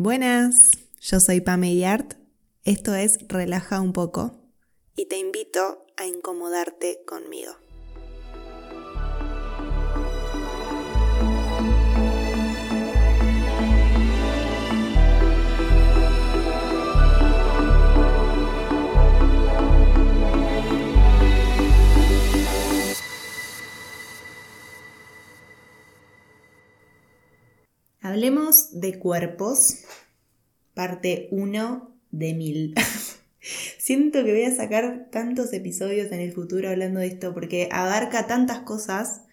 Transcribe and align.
Buenas, 0.00 0.70
yo 1.00 1.18
soy 1.18 1.40
Pame 1.40 1.74
Yart, 1.74 2.14
esto 2.62 2.94
es 2.94 3.18
Relaja 3.26 3.80
un 3.80 3.92
poco 3.92 4.32
y 4.94 5.06
te 5.06 5.18
invito 5.18 5.84
a 5.96 6.06
incomodarte 6.06 7.00
conmigo. 7.04 7.56
Hablemos 28.08 28.80
de 28.80 28.98
cuerpos, 28.98 29.84
parte 30.72 31.28
1 31.30 31.94
de 32.10 32.32
1000. 32.32 32.74
Siento 33.78 34.24
que 34.24 34.32
voy 34.32 34.44
a 34.44 34.56
sacar 34.56 35.08
tantos 35.12 35.52
episodios 35.52 36.10
en 36.10 36.20
el 36.20 36.32
futuro 36.32 36.70
hablando 36.70 37.00
de 37.00 37.08
esto 37.08 37.34
porque 37.34 37.68
abarca 37.70 38.26
tantas 38.26 38.60
cosas, 38.60 39.24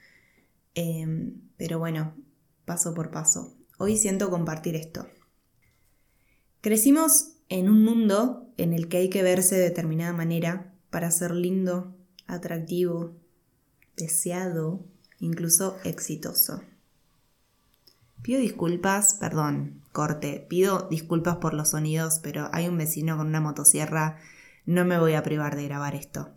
em, 0.74 1.36
pero 1.56 1.80
bueno, 1.80 2.18
paso 2.66 2.94
por 2.94 3.12
paso. 3.12 3.56
Hoy 3.78 3.96
siento 3.96 4.30
compartir 4.30 4.76
esto. 4.76 5.08
Crecimos 6.60 7.38
en 7.48 7.70
un 7.70 7.82
mundo 7.82 8.52
en 8.58 8.74
el 8.74 8.90
que 8.90 8.98
hay 8.98 9.10
que 9.10 9.24
verse 9.24 9.56
de 9.56 9.62
determinada 9.62 10.12
manera 10.12 10.74
para 10.90 11.12
ser 11.12 11.32
lindo, 11.32 11.96
atractivo, 12.28 13.16
deseado, 13.96 14.84
incluso 15.22 15.78
exitoso. 15.86 16.62
Pido 18.22 18.40
disculpas, 18.40 19.16
perdón, 19.20 19.82
corte, 19.92 20.46
pido 20.50 20.88
disculpas 20.90 21.38
por 21.38 21.54
los 21.54 21.72
sonidos, 21.72 22.20
pero 22.22 22.50
hay 22.52 22.68
un 22.68 22.78
vecino 22.78 23.18
con 23.18 23.28
una 23.28 23.42
motosierra, 23.42 24.18
no 24.66 24.84
me 24.84 25.00
voy 25.00 25.14
a 25.14 25.24
privar 25.24 25.56
de 25.56 25.66
grabar 25.66 25.96
esto. 25.96 26.30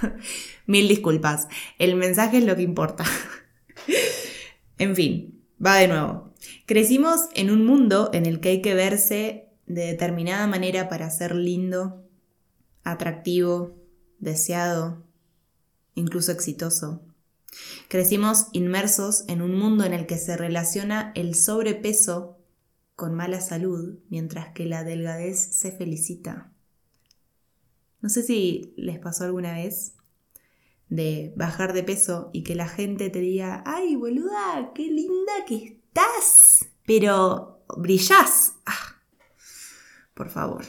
Mil 0.66 0.88
disculpas, 0.88 1.48
el 1.78 1.96
mensaje 1.96 2.38
es 2.38 2.44
lo 2.44 2.56
que 2.56 2.62
importa. 2.62 3.04
en 4.78 4.94
fin, 4.94 5.42
va 5.64 5.76
de 5.76 5.88
nuevo. 5.88 6.32
Crecimos 6.66 7.28
en 7.34 7.50
un 7.50 7.64
mundo 7.66 8.10
en 8.12 8.26
el 8.26 8.40
que 8.40 8.50
hay 8.50 8.62
que 8.62 8.74
verse 8.74 9.48
de 9.66 9.86
determinada 9.86 10.46
manera 10.46 10.88
para 10.88 11.10
ser 11.10 11.34
lindo, 11.34 12.04
atractivo, 12.84 13.76
deseado, 14.18 15.02
incluso 15.94 16.32
exitoso. 16.32 17.02
Crecimos 17.88 18.46
inmersos 18.52 19.24
en 19.28 19.42
un 19.42 19.54
mundo 19.54 19.84
en 19.84 19.92
el 19.92 20.06
que 20.06 20.18
se 20.18 20.36
relaciona 20.36 21.12
el 21.14 21.34
sobrepeso 21.34 22.38
con 22.96 23.14
mala 23.14 23.40
salud, 23.40 23.98
mientras 24.08 24.52
que 24.54 24.66
la 24.66 24.84
delgadez 24.84 25.38
se 25.38 25.72
felicita. 25.72 26.52
No 28.00 28.08
sé 28.08 28.22
si 28.22 28.74
les 28.76 28.98
pasó 28.98 29.24
alguna 29.24 29.54
vez 29.54 29.94
de 30.88 31.32
bajar 31.36 31.72
de 31.72 31.82
peso 31.82 32.30
y 32.32 32.42
que 32.42 32.54
la 32.54 32.68
gente 32.68 33.10
te 33.10 33.20
diga, 33.20 33.62
ay 33.66 33.96
boluda, 33.96 34.72
qué 34.74 34.84
linda 34.84 35.32
que 35.46 35.64
estás, 35.64 36.66
pero 36.86 37.64
brillás. 37.76 38.54
Ah, 38.66 39.00
por 40.14 40.28
favor. 40.28 40.64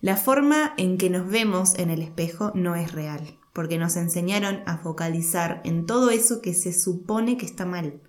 La 0.00 0.16
forma 0.16 0.74
en 0.76 0.98
que 0.98 1.10
nos 1.10 1.28
vemos 1.28 1.78
en 1.78 1.90
el 1.90 2.02
espejo 2.02 2.52
no 2.54 2.76
es 2.76 2.92
real 2.92 3.38
porque 3.56 3.78
nos 3.78 3.96
enseñaron 3.96 4.62
a 4.66 4.76
focalizar 4.76 5.62
en 5.64 5.86
todo 5.86 6.10
eso 6.10 6.42
que 6.42 6.52
se 6.52 6.74
supone 6.74 7.38
que 7.38 7.46
está 7.46 7.64
mal. 7.64 8.02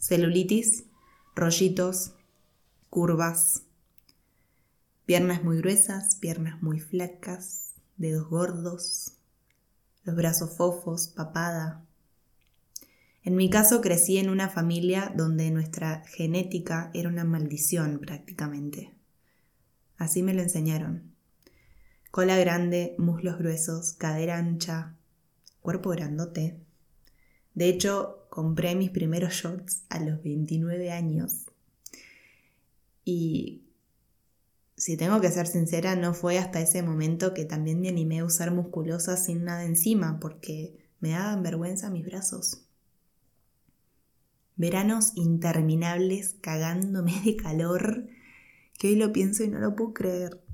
Celulitis, 0.00 0.84
rollitos, 1.36 2.14
curvas, 2.88 3.64
piernas 5.04 5.44
muy 5.44 5.58
gruesas, 5.58 6.16
piernas 6.16 6.62
muy 6.62 6.80
flacas, 6.80 7.74
dedos 7.98 8.30
gordos, 8.30 9.12
los 10.04 10.16
brazos 10.16 10.56
fofos, 10.56 11.08
papada. 11.08 11.84
En 13.24 13.36
mi 13.36 13.50
caso 13.50 13.82
crecí 13.82 14.16
en 14.16 14.30
una 14.30 14.48
familia 14.48 15.12
donde 15.14 15.50
nuestra 15.50 16.02
genética 16.06 16.90
era 16.94 17.10
una 17.10 17.24
maldición 17.24 17.98
prácticamente. 17.98 18.94
Así 19.98 20.22
me 20.22 20.32
lo 20.32 20.40
enseñaron 20.40 21.14
cola 22.14 22.36
grande, 22.36 22.94
muslos 22.96 23.38
gruesos, 23.38 23.94
cadera 23.94 24.38
ancha, 24.38 24.94
cuerpo 25.64 25.90
grandote. 25.90 26.60
De 27.54 27.70
hecho, 27.70 28.26
compré 28.28 28.74
mis 28.74 28.90
primeros 28.90 29.32
shorts 29.32 29.84
a 29.88 29.98
los 29.98 30.22
29 30.22 30.92
años. 30.92 31.46
Y 33.02 33.62
si 34.76 34.98
tengo 34.98 35.22
que 35.22 35.30
ser 35.30 35.46
sincera, 35.46 35.96
no 35.96 36.12
fue 36.12 36.38
hasta 36.38 36.60
ese 36.60 36.82
momento 36.82 37.32
que 37.32 37.46
también 37.46 37.80
me 37.80 37.88
animé 37.88 38.18
a 38.18 38.26
usar 38.26 38.50
musculosas 38.50 39.24
sin 39.24 39.44
nada 39.44 39.64
encima, 39.64 40.20
porque 40.20 40.76
me 41.00 41.10
daban 41.10 41.42
vergüenza 41.42 41.88
mis 41.88 42.04
brazos. 42.04 42.66
Veranos 44.56 45.12
interminables 45.14 46.36
cagándome 46.42 47.22
de 47.24 47.36
calor, 47.36 48.06
que 48.78 48.88
hoy 48.88 48.96
lo 48.96 49.14
pienso 49.14 49.42
y 49.44 49.48
no 49.48 49.60
lo 49.60 49.74
puedo 49.74 49.94
creer. 49.94 50.44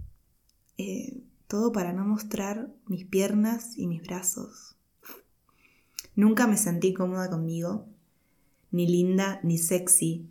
Eh, 0.78 1.24
todo 1.48 1.72
para 1.72 1.92
no 1.92 2.04
mostrar 2.04 2.72
mis 2.86 3.06
piernas 3.06 3.76
y 3.76 3.88
mis 3.88 4.02
brazos. 4.02 4.76
Nunca 6.14 6.46
me 6.46 6.56
sentí 6.56 6.92
cómoda 6.92 7.30
conmigo, 7.30 7.86
ni 8.70 8.86
linda 8.86 9.40
ni 9.42 9.58
sexy. 9.58 10.30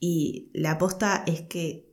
Y 0.00 0.50
la 0.52 0.72
aposta 0.72 1.24
es 1.26 1.42
que 1.42 1.86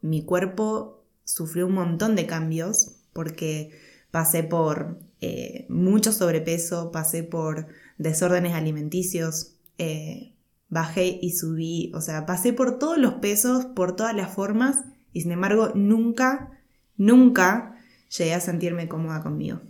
mi 0.00 0.24
cuerpo 0.24 1.04
sufrió 1.24 1.66
un 1.66 1.74
montón 1.74 2.16
de 2.16 2.26
cambios 2.26 2.96
porque 3.12 3.72
pasé 4.10 4.42
por 4.42 4.98
eh, 5.20 5.66
mucho 5.68 6.12
sobrepeso, 6.12 6.92
pasé 6.92 7.22
por 7.22 7.66
desórdenes 7.98 8.54
alimenticios, 8.54 9.54
eh, 9.78 10.32
bajé 10.68 11.18
y 11.20 11.32
subí, 11.32 11.92
o 11.94 12.00
sea, 12.00 12.26
pasé 12.26 12.52
por 12.52 12.78
todos 12.78 12.98
los 12.98 13.14
pesos, 13.14 13.66
por 13.66 13.96
todas 13.96 14.14
las 14.14 14.32
formas 14.32 14.84
y 15.12 15.22
sin 15.22 15.32
embargo, 15.32 15.72
nunca, 15.74 16.60
nunca 16.96 17.76
llegué 18.16 18.34
a 18.34 18.40
sentirme 18.40 18.88
cómoda 18.88 19.22
conmigo. 19.22 19.60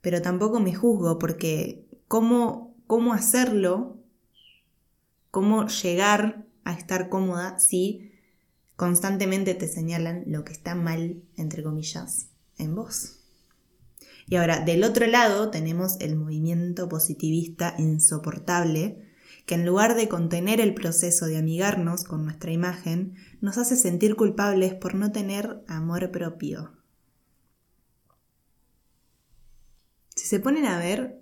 Pero 0.00 0.22
tampoco 0.22 0.60
me 0.60 0.74
juzgo 0.74 1.18
porque 1.18 1.86
cómo, 2.08 2.74
cómo 2.86 3.12
hacerlo, 3.12 3.98
cómo 5.30 5.66
llegar 5.66 6.46
a 6.64 6.72
estar 6.72 7.08
cómoda 7.08 7.58
si 7.58 8.12
constantemente 8.76 9.54
te 9.54 9.68
señalan 9.68 10.24
lo 10.26 10.44
que 10.44 10.52
está 10.52 10.74
mal, 10.74 11.22
entre 11.36 11.62
comillas, 11.62 12.28
en 12.56 12.74
vos. 12.74 13.20
Y 14.26 14.36
ahora, 14.36 14.60
del 14.60 14.84
otro 14.84 15.06
lado 15.06 15.50
tenemos 15.50 16.00
el 16.00 16.16
movimiento 16.16 16.88
positivista 16.88 17.74
insoportable 17.78 19.10
que 19.44 19.56
en 19.56 19.66
lugar 19.66 19.96
de 19.96 20.08
contener 20.08 20.60
el 20.60 20.74
proceso 20.74 21.26
de 21.26 21.36
amigarnos 21.36 22.04
con 22.04 22.24
nuestra 22.24 22.52
imagen, 22.52 23.16
nos 23.40 23.58
hace 23.58 23.76
sentir 23.76 24.14
culpables 24.14 24.74
por 24.74 24.94
no 24.94 25.10
tener 25.10 25.64
amor 25.66 26.10
propio. 26.12 26.79
Se 30.30 30.38
ponen 30.38 30.64
a 30.66 30.78
ver, 30.78 31.18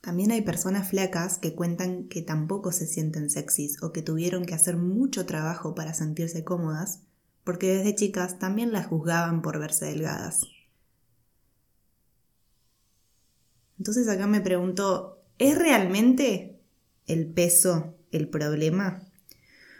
también 0.00 0.30
hay 0.30 0.42
personas 0.42 0.90
flacas 0.90 1.38
que 1.38 1.56
cuentan 1.56 2.04
que 2.04 2.22
tampoco 2.22 2.70
se 2.70 2.86
sienten 2.86 3.30
sexys 3.30 3.82
o 3.82 3.90
que 3.90 4.00
tuvieron 4.00 4.44
que 4.44 4.54
hacer 4.54 4.76
mucho 4.76 5.26
trabajo 5.26 5.74
para 5.74 5.92
sentirse 5.92 6.44
cómodas, 6.44 7.00
porque 7.42 7.74
desde 7.74 7.96
chicas 7.96 8.38
también 8.38 8.70
las 8.70 8.86
juzgaban 8.86 9.42
por 9.42 9.58
verse 9.58 9.86
delgadas. 9.86 10.42
Entonces 13.76 14.06
acá 14.06 14.28
me 14.28 14.40
pregunto, 14.40 15.20
¿es 15.38 15.58
realmente 15.58 16.60
el 17.08 17.26
peso 17.26 17.96
el 18.12 18.28
problema? 18.28 19.02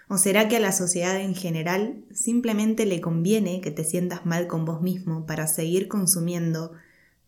¿O 0.08 0.18
será 0.18 0.48
que 0.48 0.56
a 0.56 0.60
la 0.60 0.72
sociedad 0.72 1.20
en 1.20 1.36
general 1.36 2.04
simplemente 2.12 2.86
le 2.86 3.00
conviene 3.00 3.60
que 3.60 3.70
te 3.70 3.84
sientas 3.84 4.26
mal 4.26 4.48
con 4.48 4.64
vos 4.64 4.82
mismo 4.82 5.26
para 5.26 5.46
seguir 5.46 5.86
consumiendo 5.86 6.72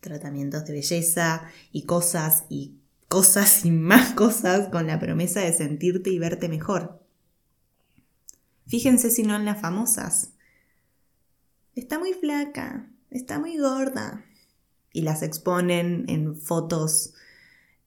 tratamientos 0.01 0.65
de 0.65 0.73
belleza 0.73 1.43
y 1.71 1.83
cosas 1.83 2.43
y 2.49 2.75
cosas 3.07 3.65
y 3.65 3.71
más 3.71 4.13
cosas 4.15 4.67
con 4.67 4.87
la 4.87 4.99
promesa 4.99 5.39
de 5.39 5.53
sentirte 5.53 6.09
y 6.09 6.19
verte 6.19 6.49
mejor? 6.49 7.01
Fíjense 8.67 9.09
si 9.09 9.23
no 9.23 9.35
en 9.35 9.45
las 9.45 9.61
famosas. 9.61 10.33
Está 11.75 11.99
muy 11.99 12.13
flaca, 12.13 12.89
está 13.09 13.39
muy 13.39 13.57
gorda. 13.57 14.25
Y 14.93 15.01
las 15.03 15.23
exponen 15.23 16.05
en 16.09 16.35
fotos 16.35 17.13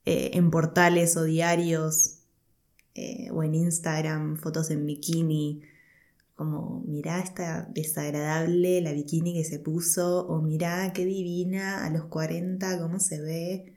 eh, 0.07 0.33
en 0.35 0.51
portales 0.51 1.17
o 1.17 1.25
diarios 1.25 2.19
eh, 2.95 3.31
o 3.31 3.43
en 3.43 3.55
Instagram, 3.55 4.37
fotos 4.37 4.71
en 4.71 4.87
bikini, 4.87 5.63
como 6.35 6.83
mirá 6.87 7.21
esta 7.21 7.69
desagradable 7.73 8.81
la 8.81 8.93
bikini 8.93 9.35
que 9.35 9.45
se 9.45 9.59
puso, 9.59 10.27
o 10.27 10.43
mirá 10.43 10.93
qué 10.93 11.05
divina 11.05 11.85
a 11.85 11.91
los 11.91 12.07
40, 12.07 12.79
cómo 12.81 12.99
se 12.99 13.21
ve. 13.21 13.75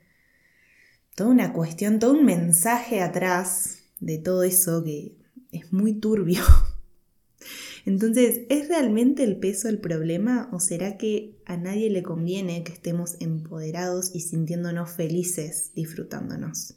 Toda 1.15 1.29
una 1.29 1.53
cuestión, 1.53 1.99
todo 1.99 2.13
un 2.13 2.25
mensaje 2.25 3.01
atrás 3.01 3.79
de 3.99 4.17
todo 4.17 4.43
eso 4.43 4.83
que 4.83 5.17
es 5.51 5.71
muy 5.71 5.93
turbio. 5.93 6.43
Entonces, 7.85 8.41
¿es 8.49 8.67
realmente 8.67 9.23
el 9.23 9.37
peso 9.37 9.69
el 9.69 9.79
problema 9.79 10.49
o 10.51 10.59
será 10.59 10.97
que 10.97 11.39
a 11.45 11.57
nadie 11.57 11.89
le 11.89 12.03
conviene 12.03 12.63
que 12.63 12.73
estemos 12.73 13.15
empoderados 13.19 14.13
y 14.13 14.21
sintiéndonos 14.21 14.91
felices 14.91 15.71
disfrutándonos? 15.73 16.75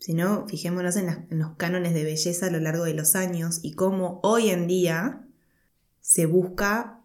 Si 0.00 0.14
no, 0.14 0.48
fijémonos 0.48 0.96
en, 0.96 1.26
los 1.38 1.56
cánones 1.56 1.92
de 1.92 2.04
belleza 2.04 2.46
a 2.46 2.50
lo 2.50 2.58
largo 2.58 2.84
de 2.84 2.94
los 2.94 3.14
años 3.14 3.60
y 3.62 3.74
cómo 3.74 4.18
hoy 4.22 4.48
en 4.48 4.66
día 4.66 5.28
se 6.00 6.24
busca 6.24 7.02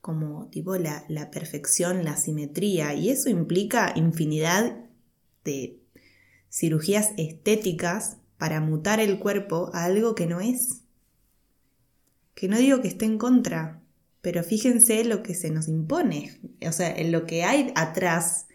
como 0.00 0.48
tipo 0.48 0.74
la, 0.76 1.04
la 1.08 1.30
perfección, 1.30 2.02
la 2.02 2.16
simetría, 2.16 2.94
y 2.94 3.10
eso 3.10 3.28
implica 3.28 3.92
infinidad 3.94 4.86
de 5.44 5.78
cirugías 6.50 7.12
estéticas 7.18 8.16
para 8.38 8.62
mutar 8.62 9.00
el 9.00 9.18
cuerpo 9.18 9.70
a 9.74 9.84
algo 9.84 10.14
que 10.14 10.26
no 10.26 10.40
es 10.40 10.80
que 12.34 12.48
no 12.48 12.56
digo 12.56 12.80
que 12.80 12.88
esté 12.88 13.04
en 13.04 13.18
contra, 13.18 13.82
pero 14.22 14.42
fíjense 14.42 15.04
lo 15.04 15.22
que 15.22 15.34
se 15.34 15.50
nos 15.50 15.68
impone, 15.68 16.40
o 16.66 16.72
sea, 16.72 16.90
en 16.90 17.12
lo 17.12 17.26
que 17.26 17.44
hay 17.44 17.70
atrás 17.76 18.46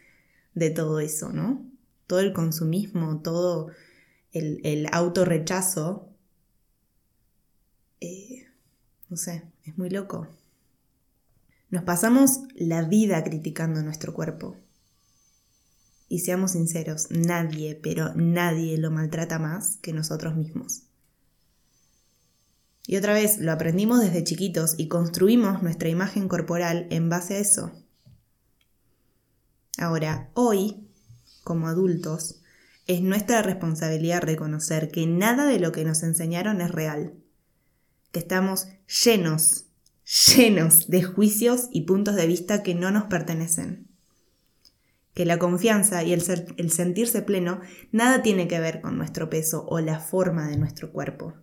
de 0.55 0.71
todo 0.71 0.99
eso, 0.99 1.31
¿no? 1.31 1.63
Todo 2.07 2.19
el 2.19 2.33
consumismo, 2.33 3.21
todo 3.21 3.71
el, 4.31 4.61
el 4.63 4.87
autorrechazo, 4.91 6.09
eh, 8.01 8.45
no 9.09 9.17
sé, 9.17 9.43
es 9.63 9.77
muy 9.77 9.89
loco. 9.89 10.27
Nos 11.69 11.83
pasamos 11.83 12.41
la 12.53 12.83
vida 12.83 13.23
criticando 13.23 13.81
nuestro 13.81 14.13
cuerpo. 14.13 14.55
Y 16.07 16.19
seamos 16.19 16.51
sinceros, 16.51 17.07
nadie, 17.09 17.75
pero 17.75 18.13
nadie 18.13 18.77
lo 18.77 18.91
maltrata 18.91 19.39
más 19.39 19.77
que 19.77 19.91
nosotros 19.91 20.35
mismos. 20.35 20.83
Y 22.87 22.97
otra 22.97 23.13
vez, 23.13 23.39
lo 23.39 23.51
aprendimos 23.51 23.99
desde 23.99 24.23
chiquitos 24.23 24.75
y 24.77 24.87
construimos 24.87 25.63
nuestra 25.63 25.89
imagen 25.89 26.27
corporal 26.27 26.85
en 26.91 27.09
base 27.09 27.35
a 27.35 27.39
eso. 27.39 27.71
Ahora, 29.77 30.29
hoy, 30.35 30.84
como 31.45 31.67
adultos, 31.67 32.41
es 32.87 33.01
nuestra 33.01 33.41
responsabilidad 33.41 34.21
reconocer 34.21 34.91
que 34.91 35.07
nada 35.07 35.45
de 35.45 35.59
lo 35.59 35.71
que 35.71 35.85
nos 35.85 36.03
enseñaron 36.03 36.59
es 36.59 36.71
real, 36.71 37.13
que 38.11 38.19
estamos 38.19 38.67
llenos, 39.03 39.67
llenos 40.35 40.87
de 40.89 41.03
juicios 41.03 41.69
y 41.71 41.81
puntos 41.81 42.15
de 42.15 42.27
vista 42.27 42.63
que 42.63 42.75
no 42.75 42.91
nos 42.91 43.05
pertenecen, 43.05 43.87
que 45.13 45.25
la 45.25 45.39
confianza 45.39 46.03
y 46.03 46.13
el, 46.13 46.21
sentirse 46.71 47.21
pleno 47.21 47.61
nada 47.91 48.23
tiene 48.23 48.47
que 48.47 48.59
ver 48.59 48.81
con 48.81 48.97
nuestro 48.97 49.29
peso 49.29 49.65
o 49.69 49.79
la 49.79 49.99
forma 49.99 50.47
de 50.49 50.57
nuestro 50.57 50.91
cuerpo. 50.91 51.35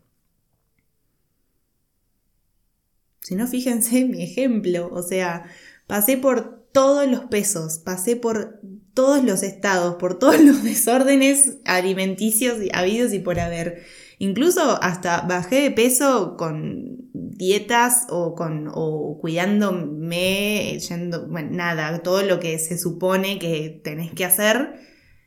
Si 3.21 3.37
no, 3.37 3.47
fíjense 3.47 4.05
mi 4.09 4.23
ejemplo, 4.25 4.91
o 4.93 5.03
sea, 5.03 5.47
pasé 5.87 6.17
por 6.17 6.67
todos 6.73 7.09
los 7.09 7.27
pesos, 7.27 7.79
pasé 7.79 8.17
por 8.17 8.61
todos 8.94 9.25
los 9.25 9.43
estados, 9.43 9.97
por 9.97 10.19
todos 10.19 10.41
los 10.41 10.62
desórdenes 10.65 11.59
alimenticios 11.65 12.59
habidos 12.73 13.12
y 13.12 13.19
por 13.19 13.41
haber. 13.41 13.83
Incluso 14.19 14.83
hasta 14.83 15.23
bajé 15.23 15.62
de 15.62 15.71
peso 15.73 16.37
con 16.37 17.11
dietas 17.12 18.06
o, 18.09 18.35
con, 18.35 18.71
o 18.73 19.19
cuidándome, 19.21 20.79
yendo, 20.79 21.27
bueno, 21.27 21.50
nada, 21.53 22.03
todo 22.03 22.23
lo 22.23 22.39
que 22.39 22.59
se 22.59 22.79
supone 22.79 23.39
que 23.39 23.81
tenés 23.83 24.12
que 24.12 24.25
hacer 24.25 24.75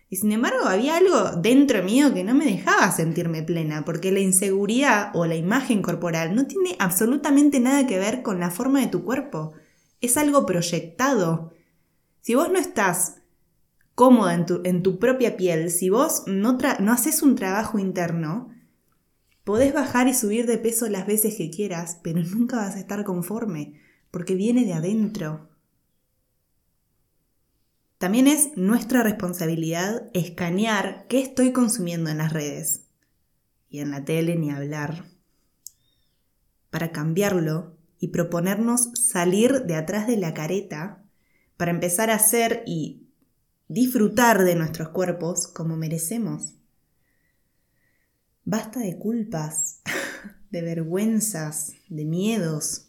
y 0.09 0.17
sin 0.17 0.31
embargo 0.31 0.65
había 0.65 0.97
algo 0.97 1.31
dentro 1.41 1.81
mío 1.83 2.13
que 2.13 2.23
no 2.23 2.35
me 2.35 2.45
dejaba 2.45 2.91
sentirme 2.91 3.41
plena, 3.41 3.83
porque 3.85 4.12
la 4.12 4.19
inseguridad 4.19 5.12
o 5.13 5.25
la 5.25 5.35
imagen 5.35 5.81
corporal 5.81 6.35
no 6.35 6.45
tiene 6.45 6.75
absolutamente 6.79 7.59
nada 7.59 7.88
que 7.88 7.97
ver 7.97 8.21
con 8.21 8.39
la 8.39 8.51
forma 8.51 8.81
de 8.81 8.88
tu 8.88 9.03
cuerpo. 9.03 9.53
Es 10.01 10.17
algo 10.17 10.45
proyectado. 10.45 11.53
Si 12.21 12.35
vos 12.35 12.51
no 12.51 12.59
estás 12.59 13.15
cómoda 13.95 14.33
en 14.33 14.45
tu, 14.45 14.62
en 14.65 14.83
tu 14.83 15.00
propia 15.00 15.38
piel, 15.38 15.71
si 15.71 15.89
vos 15.89 16.24
no, 16.27 16.57
no 16.80 16.92
haces 16.92 17.24
un 17.24 17.36
trabajo 17.36 17.80
interno, 17.80 18.50
podés 19.44 19.74
bajar 19.74 20.07
y 20.07 20.13
subir 20.13 20.45
de 20.45 20.57
peso 20.57 20.88
las 20.89 21.07
veces 21.07 21.36
que 21.36 21.50
quieras, 21.50 22.00
pero 22.03 22.21
nunca 22.21 22.57
vas 22.57 22.75
a 22.75 22.80
estar 22.80 23.03
conforme, 23.06 23.80
porque 24.12 24.36
viene 24.36 24.65
de 24.65 24.74
adentro. 24.74 25.50
También 27.97 28.27
es 28.27 28.51
nuestra 28.57 29.01
responsabilidad 29.01 30.09
escanear 30.13 31.06
qué 31.07 31.21
estoy 31.21 31.53
consumiendo 31.53 32.09
en 32.09 32.18
las 32.18 32.33
redes 32.33 32.88
y 33.69 33.80
en 33.80 33.91
la 33.91 34.03
tele 34.03 34.36
ni 34.36 34.51
hablar 34.51 35.06
para 36.69 36.91
cambiarlo 36.91 37.77
y 38.00 38.09
proponernos 38.09 38.91
salir 38.94 39.63
de 39.63 39.75
atrás 39.75 40.07
de 40.07 40.18
la 40.18 40.33
careta 40.33 41.06
para 41.56 41.71
empezar 41.71 42.09
a 42.09 42.15
hacer 42.15 42.63
y 42.68 43.04
disfrutar 43.67 44.44
de 44.44 44.56
nuestros 44.56 44.89
cuerpos 44.89 45.47
como 45.47 45.77
merecemos. 45.77 46.53
Basta 48.44 48.79
de 48.79 48.97
culpas, 48.97 49.81
de 50.51 50.62
vergüenzas, 50.62 51.73
de 51.89 52.06
miedos. 52.06 52.88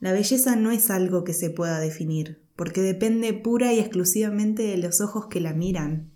La 0.00 0.12
belleza 0.12 0.56
no 0.56 0.70
es 0.70 0.90
algo 0.90 1.24
que 1.24 1.34
se 1.34 1.50
pueda 1.50 1.80
definir 1.80 2.42
porque 2.56 2.82
depende 2.82 3.32
pura 3.32 3.72
y 3.72 3.78
exclusivamente 3.78 4.62
de 4.62 4.76
los 4.76 5.00
ojos 5.00 5.26
que 5.26 5.40
la 5.40 5.52
miran. 5.52 6.10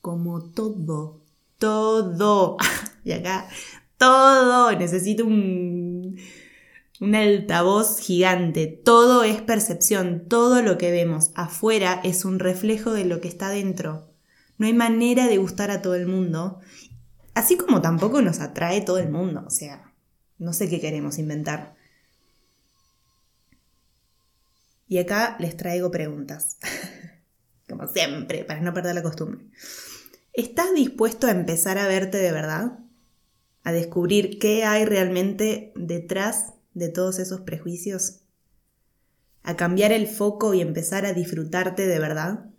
Como 0.00 0.42
todo, 0.50 1.20
todo. 1.58 2.56
y 3.04 3.12
acá, 3.12 3.48
todo. 3.98 4.72
Necesito 4.72 5.24
un, 5.24 6.16
un 7.00 7.14
altavoz 7.14 7.98
gigante. 7.98 8.66
Todo 8.66 9.24
es 9.24 9.40
percepción. 9.40 10.28
Todo 10.28 10.62
lo 10.62 10.76
que 10.78 10.92
vemos 10.92 11.32
afuera 11.34 12.00
es 12.04 12.24
un 12.24 12.38
reflejo 12.38 12.92
de 12.92 13.06
lo 13.06 13.20
que 13.20 13.28
está 13.28 13.48
dentro. 13.48 14.12
No 14.58 14.66
hay 14.66 14.74
manera 14.74 15.26
de 15.26 15.38
gustar 15.38 15.70
a 15.70 15.80
todo 15.80 15.94
el 15.94 16.06
mundo. 16.06 16.60
Así 17.34 17.56
como 17.56 17.80
tampoco 17.80 18.20
nos 18.20 18.40
atrae 18.40 18.82
todo 18.82 18.98
el 18.98 19.10
mundo. 19.10 19.42
O 19.46 19.50
sea, 19.50 19.94
no 20.38 20.52
sé 20.52 20.68
qué 20.68 20.78
queremos 20.78 21.18
inventar. 21.18 21.74
Y 24.86 24.98
acá 24.98 25.36
les 25.38 25.56
traigo 25.56 25.90
preguntas, 25.90 26.58
como 27.68 27.86
siempre, 27.86 28.44
para 28.44 28.60
no 28.60 28.74
perder 28.74 28.96
la 28.96 29.02
costumbre. 29.02 29.46
¿Estás 30.32 30.74
dispuesto 30.74 31.28
a 31.28 31.30
empezar 31.30 31.78
a 31.78 31.86
verte 31.86 32.18
de 32.18 32.32
verdad? 32.32 32.80
¿A 33.62 33.72
descubrir 33.72 34.38
qué 34.40 34.64
hay 34.64 34.84
realmente 34.84 35.72
detrás 35.76 36.54
de 36.80 36.88
todos 36.88 37.20
esos 37.20 37.42
prejuicios? 37.42 38.22
¿A 39.44 39.56
cambiar 39.56 39.92
el 39.92 40.08
foco 40.08 40.54
y 40.54 40.60
empezar 40.60 41.06
a 41.06 41.12
disfrutarte 41.12 41.86
de 41.86 41.98
verdad? 42.00 42.50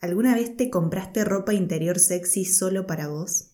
¿Alguna 0.00 0.34
vez 0.34 0.56
te 0.56 0.70
compraste 0.70 1.24
ropa 1.24 1.52
interior 1.52 1.98
sexy 1.98 2.46
solo 2.46 2.86
para 2.86 3.08
vos? 3.08 3.50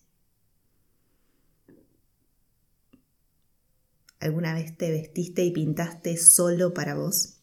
¿Alguna 4.19 4.53
vez 4.53 4.77
te 4.77 4.89
vestiste 4.89 5.43
y 5.43 5.51
pintaste 5.51 6.17
solo 6.17 6.73
para 6.73 6.95
vos? 6.95 7.41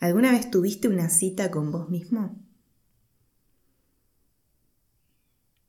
¿Alguna 0.00 0.32
vez 0.32 0.50
tuviste 0.50 0.88
una 0.88 1.08
cita 1.08 1.50
con 1.50 1.70
vos 1.70 1.88
mismo? 1.88 2.38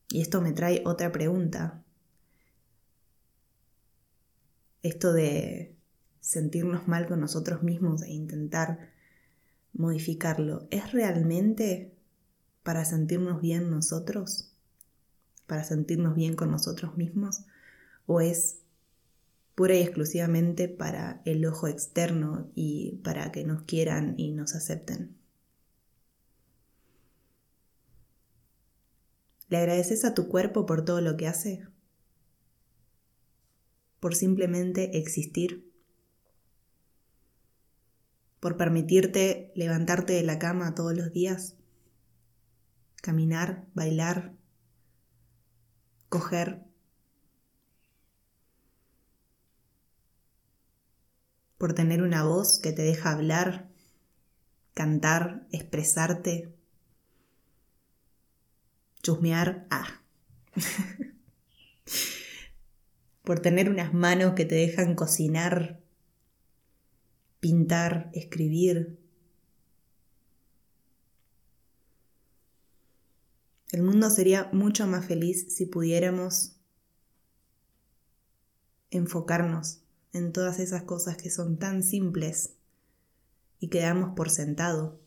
Y 0.09 0.21
esto 0.21 0.41
me 0.41 0.53
trae 0.53 0.81
otra 0.85 1.11
pregunta. 1.11 1.84
Esto 4.85 5.13
de 5.13 5.75
sentirnos 6.19 6.87
mal 6.87 7.07
con 7.07 7.19
nosotros 7.19 7.63
mismos 7.63 8.03
e 8.03 8.11
intentar 8.11 8.91
modificarlo, 9.73 10.67
¿es 10.69 10.91
realmente 10.91 11.91
para 12.61 12.85
sentirnos 12.85 13.41
bien 13.41 13.71
nosotros? 13.71 14.53
¿Para 15.47 15.63
sentirnos 15.63 16.15
bien 16.15 16.35
con 16.35 16.51
nosotros 16.51 16.97
mismos? 16.97 17.45
o 18.05 18.21
es 18.21 18.59
pura 19.55 19.75
y 19.75 19.81
exclusivamente 19.81 20.67
para 20.67 21.21
el 21.25 21.45
ojo 21.45 21.67
externo 21.67 22.51
y 22.53 22.99
para 23.03 23.31
que 23.31 23.43
nos 23.43 23.63
quieran 23.63 24.13
y 24.17 24.33
nos 24.33 24.53
acepten. 24.53 25.17
¿Le 29.49 29.57
agradeces 29.57 30.05
a 30.05 30.13
tu 30.13 30.27
cuerpo 30.27 30.67
por 30.67 30.85
todo 30.85 31.01
lo 31.01 31.17
que 31.17 31.27
hace? 31.27 31.65
¿Por 34.05 34.13
simplemente 34.13 34.99
existir? 34.99 35.73
¿Por 38.39 38.55
permitirte 38.55 39.51
levantarte 39.55 40.13
de 40.13 40.21
la 40.21 40.37
cama 40.37 40.75
todos 40.75 40.95
los 40.95 41.11
días? 41.11 41.55
¿Caminar, 43.01 43.65
bailar, 43.73 44.35
coger, 46.07 46.61
por 51.57 51.73
tener 51.73 52.03
una 52.03 52.23
voz 52.23 52.59
que 52.59 52.73
te 52.73 52.83
deja 52.83 53.11
hablar, 53.11 53.71
cantar, 54.75 55.47
expresarte 55.51 56.53
chusmear, 59.01 59.65
ah. 59.71 60.03
por 63.25 63.39
tener 63.39 63.69
unas 63.69 63.93
manos 63.93 64.33
que 64.35 64.45
te 64.45 64.55
dejan 64.55 64.95
cocinar, 64.95 65.81
pintar, 67.39 68.09
escribir. 68.13 68.97
El 73.71 73.81
mundo 73.81 74.09
sería 74.09 74.49
mucho 74.53 74.87
más 74.87 75.05
feliz 75.05 75.53
si 75.53 75.65
pudiéramos 75.65 76.55
enfocarnos 78.91 79.81
en 80.13 80.31
todas 80.31 80.59
esas 80.59 80.83
cosas 80.83 81.17
que 81.17 81.29
son 81.29 81.57
tan 81.57 81.83
simples 81.83 82.53
y 83.59 83.67
que 83.69 83.79
damos 83.79 84.15
por 84.15 84.29
sentado. 84.29 85.04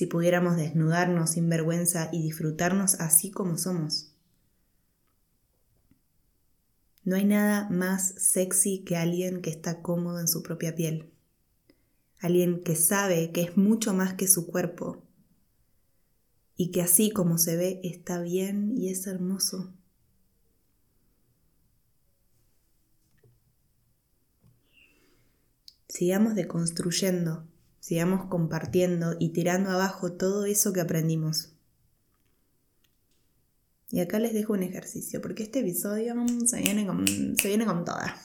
Si 0.00 0.06
pudiéramos 0.06 0.56
desnudarnos 0.56 1.32
sin 1.32 1.50
vergüenza 1.50 2.08
y 2.10 2.22
disfrutarnos 2.22 2.94
así 3.00 3.30
como 3.30 3.58
somos. 3.58 4.14
No 7.04 7.16
hay 7.16 7.26
nada 7.26 7.68
más 7.68 8.14
sexy 8.16 8.78
que 8.78 8.96
alguien 8.96 9.42
que 9.42 9.50
está 9.50 9.82
cómodo 9.82 10.18
en 10.18 10.26
su 10.26 10.42
propia 10.42 10.74
piel. 10.74 11.10
Alguien 12.18 12.62
que 12.62 12.76
sabe 12.76 13.30
que 13.30 13.42
es 13.42 13.58
mucho 13.58 13.92
más 13.92 14.14
que 14.14 14.26
su 14.26 14.46
cuerpo 14.46 15.02
y 16.56 16.70
que 16.70 16.80
así 16.80 17.10
como 17.10 17.36
se 17.36 17.56
ve 17.56 17.80
está 17.84 18.22
bien 18.22 18.72
y 18.78 18.88
es 18.88 19.06
hermoso. 19.06 19.70
Sigamos 25.88 26.34
deconstruyendo, 26.34 27.49
sigamos 27.80 28.26
compartiendo 28.26 29.16
y 29.18 29.30
tirando 29.30 29.70
abajo 29.70 30.12
todo 30.12 30.44
eso 30.44 30.72
que 30.72 30.80
aprendimos. 30.80 31.52
Y 33.90 33.98
acá 34.00 34.20
les 34.20 34.32
dejo 34.32 34.52
un 34.52 34.62
ejercicio, 34.62 35.20
porque 35.20 35.42
este 35.42 35.60
episodio 35.60 36.14
se 36.46 36.60
viene 36.60 36.86
con, 36.86 37.06
se 37.36 37.48
viene 37.48 37.66
con 37.66 37.84
toda. 37.84 38.16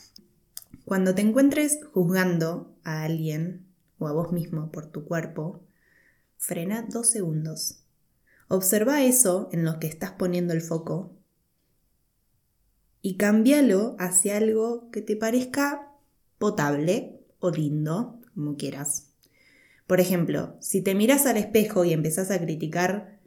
Cuando 0.84 1.16
te 1.16 1.24
encuentres 1.24 1.80
juzgando 1.92 2.78
a 2.84 3.04
alguien 3.04 3.66
o 3.98 4.08
a 4.08 4.14
vos 4.14 4.32
mismo 4.32 4.72
por 4.72 4.86
tu 4.86 5.06
cuerpo, 5.06 5.64
frena 6.38 6.84
dos 6.88 7.10
segundos. 7.10 7.80
Observa 8.48 9.04
eso 9.04 9.50
en 9.52 9.66
lo 9.66 9.80
que 9.80 9.88
estás 9.88 10.12
poniendo 10.12 10.54
el 10.54 10.62
foco 10.62 11.16
y 13.02 13.18
cámbialo 13.18 13.96
hacia 13.98 14.38
algo 14.38 14.92
que 14.92 15.02
te 15.02 15.16
parezca 15.16 15.92
potable 16.38 17.20
o 17.40 17.50
lindo, 17.50 18.20
como 18.36 18.56
quieras. 18.56 19.15
Por 19.88 20.00
ejemplo, 20.00 20.56
si 20.60 20.82
te 20.82 20.96
miras 20.96 21.26
al 21.26 21.38
espejo 21.38 21.86
y 21.86 21.94
empezás 21.94 22.32
a 22.32 22.40
criticar, 22.40 23.20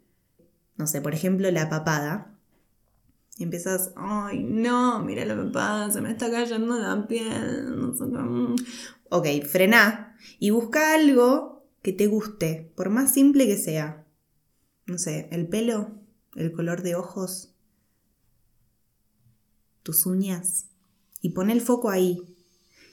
no 0.76 0.86
sé, 0.86 1.00
por 1.00 1.14
ejemplo, 1.14 1.50
la 1.50 1.68
papada, 1.68 2.38
y 3.38 3.44
empiezas, 3.44 3.92
ay, 3.94 4.42
no, 4.42 4.98
mira 5.04 5.24
la 5.24 5.36
papada, 5.36 5.92
se 5.92 6.00
me 6.00 6.10
está 6.10 6.28
cayendo 6.28 6.76
la 6.76 7.06
piel. 7.06 7.78
No 7.78 7.94
sé 7.94 8.04
Ok, 9.10 9.26
frena 9.48 10.16
y 10.40 10.50
busca 10.50 10.94
algo 10.94 11.64
que 11.80 11.92
te 11.92 12.08
guste, 12.08 12.72
por 12.74 12.90
más 12.90 13.14
simple 13.14 13.46
que 13.46 13.56
sea. 13.56 14.04
No 14.86 14.98
sé, 14.98 15.28
el 15.30 15.46
pelo, 15.46 16.00
el 16.34 16.50
color 16.50 16.82
de 16.82 16.96
ojos, 16.96 17.54
tus 19.84 20.04
uñas. 20.04 20.66
Y 21.22 21.30
pon 21.30 21.50
el 21.50 21.60
foco 21.60 21.90
ahí, 21.90 22.37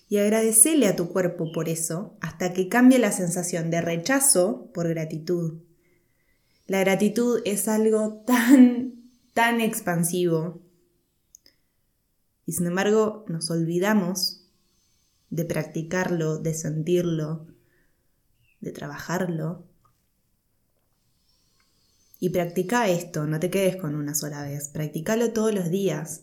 y 0.07 0.17
agradecele 0.17 0.88
a 0.88 0.95
tu 0.95 1.09
cuerpo 1.09 1.51
por 1.51 1.67
eso 1.67 2.17
hasta 2.21 2.53
que 2.53 2.69
cambie 2.69 3.00
la 3.00 3.12
sensación 3.12 3.71
de 3.71 3.81
rechazo 3.81 4.69
por 4.74 4.88
gratitud. 4.88 5.62
La 6.67 6.79
gratitud 6.79 7.41
es 7.45 7.67
algo 7.67 8.24
tan, 8.25 9.09
tan 9.33 9.62
expansivo. 9.62 10.62
Y 12.45 12.53
sin 12.53 12.67
embargo 12.67 13.25
nos 13.27 13.50
olvidamos 13.50 14.45
de 15.29 15.45
practicarlo, 15.45 16.38
de 16.38 16.53
sentirlo, 16.53 17.47
de 18.62 18.71
trabajarlo. 18.71 19.65
Y 22.19 22.29
practica 22.29 22.88
esto, 22.88 23.25
no 23.25 23.39
te 23.39 23.50
quedes 23.50 23.75
con 23.75 23.95
una 23.95 24.15
sola 24.15 24.43
vez, 24.43 24.69
practicalo 24.69 25.33
todos 25.33 25.53
los 25.53 25.69
días 25.69 26.21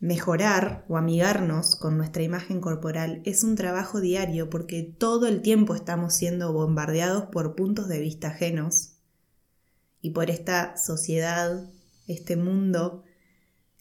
Mejorar 0.00 0.84
o 0.88 0.96
amigarnos 0.96 1.74
con 1.74 1.96
nuestra 1.96 2.22
imagen 2.22 2.60
corporal 2.60 3.20
es 3.24 3.42
un 3.42 3.56
trabajo 3.56 4.00
diario 4.00 4.48
porque 4.48 4.82
todo 4.82 5.26
el 5.26 5.42
tiempo 5.42 5.74
estamos 5.74 6.14
siendo 6.14 6.52
bombardeados 6.52 7.24
por 7.26 7.56
puntos 7.56 7.88
de 7.88 7.98
vista 7.98 8.28
ajenos 8.28 8.92
y 10.00 10.10
por 10.10 10.30
esta 10.30 10.76
sociedad, 10.76 11.68
este 12.06 12.36
mundo 12.36 13.02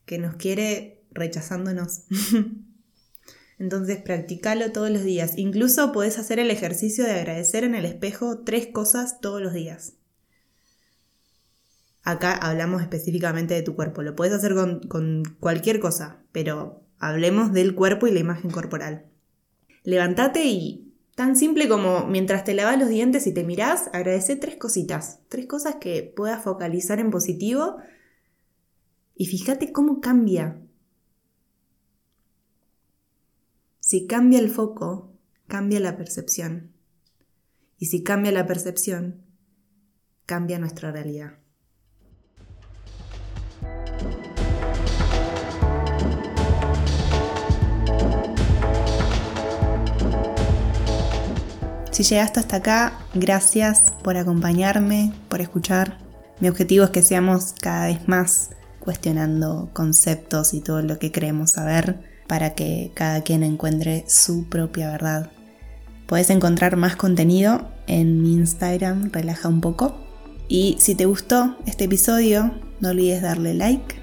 que 0.05 0.17
nos 0.17 0.35
quiere 0.37 1.03
rechazándonos. 1.11 2.05
Entonces 3.59 4.01
practicalo 4.01 4.71
todos 4.71 4.89
los 4.89 5.03
días. 5.03 5.37
Incluso 5.37 5.91
puedes 5.91 6.17
hacer 6.17 6.39
el 6.39 6.49
ejercicio 6.49 7.03
de 7.03 7.11
agradecer 7.11 7.63
en 7.63 7.75
el 7.75 7.85
espejo 7.85 8.39
tres 8.39 8.67
cosas 8.67 9.21
todos 9.21 9.41
los 9.41 9.53
días. 9.53 9.96
Acá 12.07 12.31
hablamos 12.37 12.81
específicamente 12.81 13.53
de 13.53 13.63
tu 13.63 13.75
cuerpo. 13.75 14.01
Lo 14.01 14.15
puedes 14.15 14.33
hacer 14.33 14.55
con, 14.55 15.23
cualquier 15.41 15.81
cosa, 15.81 16.23
pero 16.31 16.81
hablemos 16.99 17.51
del 17.51 17.75
cuerpo 17.75 18.07
y 18.07 18.11
la 18.11 18.19
imagen 18.19 18.49
corporal. 18.49 19.07
Levántate 19.83 20.45
y 20.45 20.93
tan 21.15 21.35
simple 21.35 21.67
como 21.67 22.07
mientras 22.07 22.45
te 22.45 22.53
lavas 22.53 22.79
los 22.79 22.87
dientes 22.87 23.27
y 23.27 23.33
te 23.33 23.43
mirás, 23.43 23.89
agradece 23.91 24.37
tres 24.37 24.55
cositas, 24.55 25.19
tres 25.27 25.47
cosas 25.47 25.75
que 25.81 26.13
puedas 26.15 26.41
focalizar 26.41 27.01
en 27.01 27.11
positivo 27.11 27.75
y 29.13 29.25
fíjate 29.25 29.73
cómo 29.73 29.99
cambia. 29.99 30.61
Si 33.81 34.07
cambia 34.07 34.39
el 34.39 34.49
foco, 34.49 35.11
cambia 35.47 35.81
la 35.81 35.97
percepción. 35.97 36.71
Y 37.77 37.87
si 37.87 38.01
cambia 38.01 38.31
la 38.31 38.47
percepción, 38.47 39.25
cambia 40.25 40.57
nuestra 40.57 40.93
realidad. 40.93 41.39
Si 51.97 52.03
llegaste 52.03 52.39
hasta 52.39 52.57
acá, 52.57 52.99
gracias 53.15 53.91
por 54.03 54.17
acompañarme, 54.17 55.11
por 55.29 55.41
escuchar. 55.41 55.97
Mi 56.39 56.47
objetivo 56.47 56.85
es 56.85 56.91
que 56.91 57.01
seamos 57.01 57.55
cada 57.59 57.87
vez 57.87 58.07
más 58.07 58.51
cuestionando 58.79 59.71
conceptos 59.73 60.53
y 60.53 60.61
todo 60.61 60.83
lo 60.83 60.99
que 60.99 61.11
creemos 61.11 61.49
saber 61.49 61.99
para 62.27 62.53
que 62.53 62.91
cada 62.93 63.21
quien 63.21 63.41
encuentre 63.41 64.05
su 64.07 64.47
propia 64.47 64.91
verdad. 64.91 65.31
Puedes 66.05 66.29
encontrar 66.29 66.75
más 66.75 66.95
contenido 66.95 67.67
en 67.87 68.21
mi 68.21 68.33
Instagram, 68.33 69.09
relaja 69.11 69.49
un 69.49 69.61
poco. 69.61 69.97
Y 70.47 70.77
si 70.77 70.93
te 70.93 71.07
gustó 71.07 71.57
este 71.65 71.85
episodio, 71.85 72.53
no 72.79 72.89
olvides 72.89 73.23
darle 73.23 73.55
like, 73.55 73.95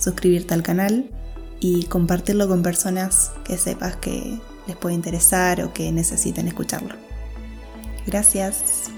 suscribirte 0.00 0.52
al 0.52 0.64
canal 0.64 1.12
y 1.60 1.84
compartirlo 1.84 2.48
con 2.48 2.64
personas 2.64 3.30
que 3.44 3.56
sepas 3.56 3.94
que 3.94 4.36
les 4.66 4.74
puede 4.74 4.96
interesar 4.96 5.62
o 5.62 5.72
que 5.72 5.92
necesiten 5.92 6.48
escucharlo. 6.48 7.05
Gracias. 8.06 8.90